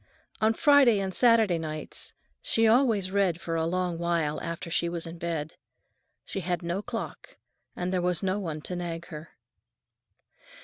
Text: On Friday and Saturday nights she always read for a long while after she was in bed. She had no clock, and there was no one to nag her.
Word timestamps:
On 0.41 0.55
Friday 0.55 0.97
and 0.99 1.13
Saturday 1.13 1.59
nights 1.59 2.13
she 2.41 2.65
always 2.67 3.11
read 3.11 3.39
for 3.39 3.55
a 3.55 3.67
long 3.67 3.99
while 3.99 4.41
after 4.41 4.71
she 4.71 4.89
was 4.89 5.05
in 5.05 5.19
bed. 5.19 5.57
She 6.25 6.39
had 6.39 6.63
no 6.63 6.81
clock, 6.81 7.37
and 7.75 7.93
there 7.93 8.01
was 8.01 8.23
no 8.23 8.39
one 8.39 8.61
to 8.61 8.75
nag 8.75 9.05
her. 9.09 9.35